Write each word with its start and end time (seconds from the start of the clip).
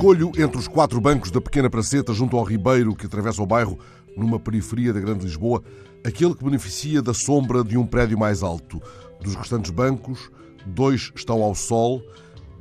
Escolho 0.00 0.32
entre 0.38 0.56
os 0.56 0.66
quatro 0.66 0.98
bancos 0.98 1.30
da 1.30 1.42
pequena 1.42 1.68
praceta 1.68 2.14
junto 2.14 2.34
ao 2.34 2.42
ribeiro 2.42 2.96
que 2.96 3.04
atravessa 3.04 3.42
o 3.42 3.46
bairro, 3.46 3.78
numa 4.16 4.40
periferia 4.40 4.94
da 4.94 4.98
Grande 4.98 5.26
Lisboa, 5.26 5.62
aquele 6.02 6.34
que 6.34 6.42
beneficia 6.42 7.02
da 7.02 7.12
sombra 7.12 7.62
de 7.62 7.76
um 7.76 7.84
prédio 7.84 8.18
mais 8.18 8.42
alto. 8.42 8.80
Dos 9.20 9.34
restantes 9.34 9.70
bancos, 9.70 10.30
dois 10.64 11.12
estão 11.14 11.42
ao 11.42 11.54
sol 11.54 12.02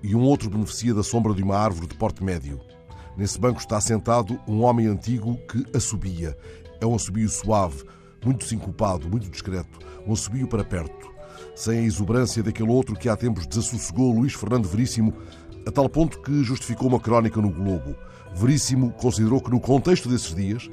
e 0.04 0.13
um 0.13 0.21
outro 0.21 0.49
beneficia 0.49 0.93
da 0.93 1.02
sombra 1.02 1.33
de 1.33 1.41
uma 1.41 1.55
árvore 1.55 1.88
de 1.88 1.95
porte 1.95 2.21
médio. 2.21 2.59
Nesse 3.15 3.39
banco 3.39 3.61
está 3.61 3.79
sentado 3.79 4.37
um 4.45 4.61
homem 4.61 4.87
antigo 4.87 5.39
que 5.49 5.65
assobia. 5.73 6.37
É 6.81 6.85
um 6.85 6.95
assobio 6.95 7.29
suave, 7.29 7.85
muito 8.21 8.43
sincopado, 8.43 9.07
muito 9.07 9.29
discreto, 9.29 9.79
um 10.05 10.11
assobio 10.11 10.45
para 10.45 10.65
perto, 10.65 11.09
sem 11.55 11.79
a 11.79 11.83
exuberância 11.83 12.43
daquele 12.43 12.69
outro 12.69 12.97
que 12.97 13.07
há 13.07 13.15
tempos 13.15 13.47
desassossegou 13.47 14.11
Luís 14.11 14.33
Fernando 14.33 14.68
Veríssimo 14.68 15.14
a 15.65 15.71
tal 15.71 15.89
ponto 15.89 16.21
que 16.21 16.43
justificou 16.43 16.87
uma 16.87 16.99
crónica 16.99 17.41
no 17.41 17.49
Globo. 17.49 17.95
Veríssimo 18.33 18.91
considerou 18.93 19.41
que, 19.41 19.50
no 19.50 19.59
contexto 19.59 20.07
desses 20.07 20.33
dias, 20.33 20.69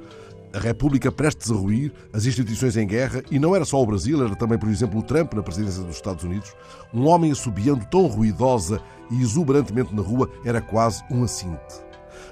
a 0.55 0.59
República 0.59 1.13
prestes 1.13 1.51
a 1.51 1.55
ruir, 1.55 1.93
as 2.13 2.25
instituições 2.25 2.77
em 2.77 2.87
guerra, 2.87 3.23
e 3.31 3.39
não 3.39 3.55
era 3.55 3.65
só 3.65 3.83
o 3.83 3.87
Brasil, 3.87 4.25
era 4.25 4.35
também, 4.37 4.59
por 4.59 4.69
exemplo, 4.69 4.99
o 4.99 5.03
Trump 5.03 5.35
na 5.35 5.43
presidência 5.43 5.83
dos 5.83 5.97
Estados 5.97 6.25
Unidos, 6.25 6.55
um 6.95 7.07
homem 7.07 7.31
assobiando 7.31 7.85
tão 7.91 8.07
ruidosa 8.07 8.81
e 9.11 9.21
exuberantemente 9.21 9.95
na 9.95 10.03
rua 10.03 10.31
era 10.45 10.61
quase 10.61 11.03
um 11.11 11.25
assinte. 11.25 11.85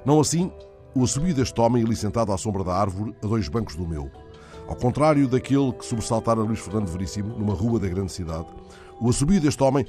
Não 0.07 0.21
assim, 0.21 0.51
o 0.95 1.05
assobio 1.05 1.35
deste 1.35 1.61
homem 1.61 1.85
ali 1.85 1.97
sentado 1.97 2.33
à 2.33 2.39
sombra 2.39 2.65
da 2.65 2.75
árvore, 2.75 3.15
a 3.23 3.27
dois 3.27 3.49
bancos 3.49 3.77
do 3.77 3.87
meu. 3.87 4.11
Ao 4.67 4.77
contrário 4.77 5.29
daquele 5.29 5.73
que 5.73 5.85
sobressaltara 5.85 6.41
Luís 6.41 6.61
Fernando 6.61 6.87
Veríssimo, 6.87 7.37
numa 7.37 7.53
rua 7.53 7.79
da 7.79 7.89
grande 7.89 8.13
cidade, 8.13 8.47
o 9.01 9.11
assobio 9.11 9.41
deste 9.41 9.63
homem 9.63 9.85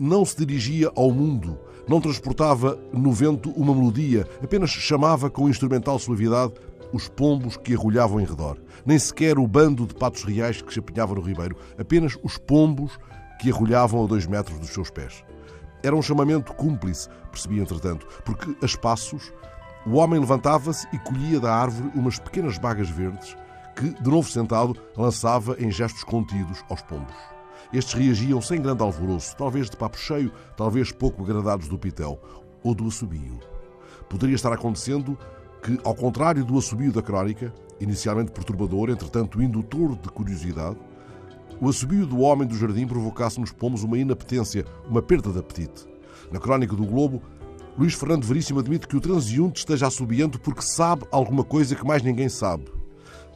não 0.00 0.24
se 0.24 0.34
dirigia 0.34 0.90
ao 0.96 1.12
mundo, 1.12 1.58
não 1.86 2.00
transportava 2.00 2.78
no 2.90 3.12
vento 3.12 3.50
uma 3.50 3.74
melodia, 3.74 4.26
apenas 4.42 4.70
chamava 4.70 5.28
com 5.28 5.46
instrumental 5.46 5.98
suavidade 5.98 6.54
os 6.90 7.06
pombos 7.06 7.58
que 7.58 7.74
arrulhavam 7.74 8.18
em 8.18 8.24
redor. 8.24 8.56
Nem 8.86 8.98
sequer 8.98 9.38
o 9.38 9.46
bando 9.46 9.86
de 9.86 9.94
patos 9.94 10.24
reais 10.24 10.62
que 10.62 10.72
se 10.72 10.78
apinhava 10.78 11.14
no 11.14 11.20
ribeiro, 11.20 11.54
apenas 11.78 12.16
os 12.22 12.38
pombos 12.38 12.98
que 13.38 13.50
arrulhavam 13.50 14.02
a 14.02 14.06
dois 14.06 14.26
metros 14.26 14.58
dos 14.58 14.70
seus 14.70 14.90
pés. 14.90 15.22
Era 15.82 15.94
um 15.94 16.02
chamamento 16.02 16.54
cúmplice, 16.54 17.06
percebi 17.30 17.60
entretanto, 17.60 18.06
porque 18.24 18.56
a 18.62 18.64
espaços 18.64 19.30
o 19.86 19.96
homem 19.96 20.18
levantava-se 20.18 20.86
e 20.94 20.98
colhia 20.98 21.38
da 21.38 21.54
árvore 21.54 21.90
umas 21.94 22.18
pequenas 22.18 22.56
bagas 22.56 22.88
verdes 22.88 23.36
que, 23.76 23.90
de 24.02 24.10
novo 24.10 24.30
sentado, 24.30 24.74
lançava 24.96 25.56
em 25.58 25.70
gestos 25.70 26.04
contidos 26.04 26.64
aos 26.70 26.80
pombos. 26.82 27.39
Estes 27.72 27.94
reagiam 27.94 28.40
sem 28.40 28.60
grande 28.60 28.82
alvoroço, 28.82 29.36
talvez 29.36 29.70
de 29.70 29.76
papo 29.76 29.98
cheio, 29.98 30.32
talvez 30.56 30.92
pouco 30.92 31.22
agradados 31.22 31.68
do 31.68 31.78
pitel 31.78 32.20
ou 32.62 32.74
do 32.74 32.86
assobio. 32.86 33.38
Poderia 34.08 34.34
estar 34.34 34.52
acontecendo 34.52 35.16
que, 35.62 35.78
ao 35.84 35.94
contrário 35.94 36.44
do 36.44 36.58
assobio 36.58 36.92
da 36.92 37.02
crónica, 37.02 37.54
inicialmente 37.80 38.32
perturbador, 38.32 38.90
entretanto 38.90 39.42
indutor 39.42 39.96
de 39.96 40.08
curiosidade, 40.08 40.76
o 41.60 41.68
assobio 41.68 42.06
do 42.06 42.20
homem 42.20 42.48
do 42.48 42.56
jardim 42.56 42.86
provocasse 42.86 43.38
nos 43.38 43.52
pomos 43.52 43.82
uma 43.82 43.98
inapetência, 43.98 44.64
uma 44.88 45.02
perda 45.02 45.30
de 45.30 45.38
apetite. 45.38 45.86
Na 46.32 46.40
crónica 46.40 46.74
do 46.74 46.86
Globo, 46.86 47.22
Luís 47.78 47.94
Fernando 47.94 48.24
Veríssimo 48.24 48.60
admite 48.60 48.88
que 48.88 48.96
o 48.96 49.00
transeunte 49.00 49.58
esteja 49.58 49.86
assobiando 49.86 50.38
porque 50.38 50.62
sabe 50.62 51.04
alguma 51.10 51.44
coisa 51.44 51.74
que 51.74 51.86
mais 51.86 52.02
ninguém 52.02 52.28
sabe. 52.28 52.64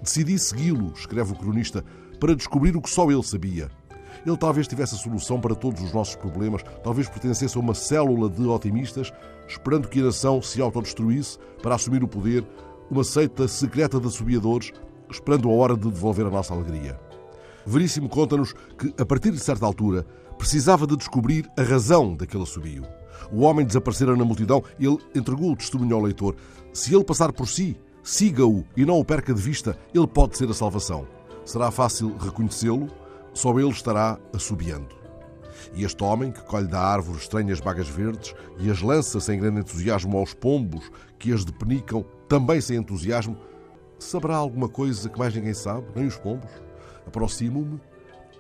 Decidi 0.03 0.38
segui-lo, 0.38 0.92
escreve 0.94 1.33
o 1.33 1.36
cronista, 1.36 1.84
para 2.19 2.34
descobrir 2.34 2.77
o 2.77 2.81
que 2.81 2.91
só 2.91 3.11
ele 3.11 3.22
sabia. 3.22 3.70
Ele 4.27 4.37
talvez 4.37 4.67
tivesse 4.67 4.95
a 4.95 4.98
solução 4.98 5.41
para 5.41 5.55
todos 5.55 5.83
os 5.83 5.93
nossos 5.93 6.17
problemas, 6.17 6.62
talvez 6.83 7.09
pertencesse 7.09 7.57
a 7.57 7.61
uma 7.61 7.75
célula 7.75 8.29
de 8.29 8.43
otimistas, 8.47 9.12
esperando 9.48 9.89
que 9.89 10.01
a 10.01 10.05
nação 10.05 10.41
se 10.43 10.61
autodestruísse 10.61 11.39
para 11.62 11.75
assumir 11.75 12.03
o 12.03 12.09
poder, 12.09 12.44
uma 12.91 13.05
seita 13.05 13.49
secreta 13.49 13.99
de 13.99 14.06
assobiadores, 14.06 14.72
esperando 15.11 15.49
a 15.49 15.53
hora 15.53 15.77
de 15.77 15.91
devolver 15.91 16.27
a 16.27 16.31
nossa 16.31 16.55
alegria. 16.55 16.99
Veríssimo 17.66 18.09
conta-nos 18.09 18.53
que, 18.78 18.94
a 18.99 19.06
partir 19.06 19.31
de 19.31 19.38
certa 19.38 19.65
altura, 19.65 20.06
precisava 20.37 20.87
de 20.87 20.97
descobrir 20.97 21.49
a 21.56 21.62
razão 21.62 22.15
daquele 22.15 22.43
assobio. 22.43 22.84
O 23.33 23.41
homem 23.41 23.65
desaparecera 23.65 24.17
na 24.17 24.25
multidão, 24.25 24.62
ele 24.78 24.99
entregou 25.15 25.53
o 25.53 25.56
testemunho 25.56 25.97
ao 25.97 26.03
leitor. 26.03 26.37
Se 26.72 26.94
ele 26.94 27.05
passar 27.05 27.33
por 27.33 27.49
si, 27.49 27.77
siga-o 28.03 28.65
e 28.77 28.84
não 28.84 28.99
o 28.99 29.05
perca 29.05 29.33
de 29.33 29.41
vista, 29.41 29.77
ele 29.94 30.06
pode 30.06 30.37
ser 30.37 30.49
a 30.50 30.55
salvação. 30.55 31.06
Será 31.44 31.71
fácil 31.71 32.15
reconhecê-lo, 32.19 32.88
só 33.34 33.59
ele 33.59 33.69
estará 33.69 34.19
assobiando. 34.33 35.05
E 35.75 35.84
este 35.84 36.03
homem, 36.03 36.31
que 36.31 36.43
colhe 36.43 36.69
da 36.69 36.81
árvore 36.81 37.19
estranhas 37.19 37.61
bagas 37.61 37.89
verdes 37.89 38.34
e 38.59 38.71
as 38.71 38.81
lança 38.81 39.19
sem 39.21 39.39
grande 39.39 39.61
entusiasmo 39.61 40.17
aos 40.17 40.33
pombos 40.33 40.91
que 41.19 41.33
as 41.33 41.44
depenicam, 41.44 42.05
também 42.28 42.61
sem 42.61 42.77
entusiasmo, 42.77 43.37
saberá 43.99 44.37
alguma 44.37 44.69
coisa 44.69 45.09
que 45.09 45.19
mais 45.19 45.34
ninguém 45.34 45.55
sabe, 45.55 45.87
nem 45.94 46.06
os 46.06 46.17
pombos? 46.17 46.50
Aproximo-me 47.06 47.81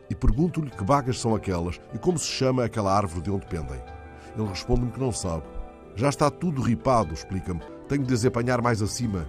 e 0.08 0.14
pergunto-lhe 0.14 0.70
que 0.70 0.84
bagas 0.84 1.20
são 1.20 1.34
aquelas 1.34 1.80
e 1.92 1.98
como 1.98 2.18
se 2.18 2.26
chama 2.26 2.64
aquela 2.64 2.94
árvore 2.94 3.22
de 3.22 3.30
onde 3.30 3.46
pendem. 3.46 3.82
Ele 4.36 4.48
responde-me 4.48 4.92
que 4.92 5.00
não 5.00 5.12
sabe. 5.12 5.44
Já 5.96 6.08
está 6.08 6.30
tudo 6.30 6.62
ripado, 6.62 7.14
explica-me. 7.14 7.60
Tenho 7.88 8.02
de 8.02 8.08
desempanhar 8.08 8.60
mais 8.60 8.82
acima. 8.82 9.28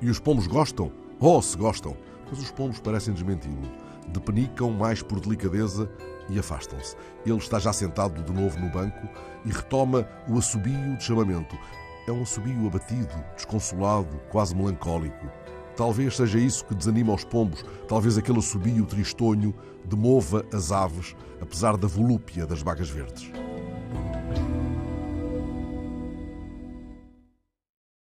E 0.00 0.10
os 0.10 0.18
pombos 0.18 0.46
gostam? 0.46 0.90
Oh, 1.20 1.40
se 1.40 1.56
gostam! 1.56 1.96
Mas 2.28 2.40
os 2.40 2.50
pombos 2.50 2.80
parecem 2.80 3.14
desmenti-lo 3.14 3.70
depenicam 4.08 4.70
mais 4.70 5.02
por 5.02 5.20
delicadeza 5.20 5.90
e 6.28 6.38
afastam-se. 6.38 6.96
Ele 7.26 7.36
está 7.36 7.58
já 7.58 7.72
sentado 7.72 8.22
de 8.22 8.32
novo 8.32 8.58
no 8.58 8.70
banco 8.70 9.08
e 9.44 9.50
retoma 9.50 10.08
o 10.28 10.38
assobio 10.38 10.96
de 10.96 11.04
chamamento. 11.04 11.56
É 12.06 12.12
um 12.12 12.22
assobio 12.22 12.66
abatido, 12.66 13.14
desconsolado, 13.36 14.20
quase 14.30 14.54
melancólico. 14.54 15.26
Talvez 15.76 16.16
seja 16.16 16.38
isso 16.38 16.64
que 16.64 16.74
desanima 16.74 17.14
os 17.14 17.24
pombos, 17.24 17.64
talvez 17.88 18.18
aquele 18.18 18.38
assobio 18.38 18.84
tristonho 18.84 19.54
demova 19.84 20.44
as 20.52 20.70
aves, 20.70 21.16
apesar 21.40 21.76
da 21.76 21.88
volúpia 21.88 22.46
das 22.46 22.62
bagas 22.62 22.90
verdes. 22.90 23.32